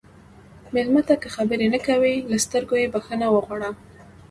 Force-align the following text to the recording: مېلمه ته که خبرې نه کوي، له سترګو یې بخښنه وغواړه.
مېلمه 0.73 1.01
ته 1.07 1.15
که 1.21 1.27
خبرې 1.35 1.67
نه 1.73 1.79
کوي، 1.87 2.15
له 2.29 2.37
سترګو 2.45 2.75
یې 2.81 2.91
بخښنه 2.93 3.27
وغواړه. 3.31 3.69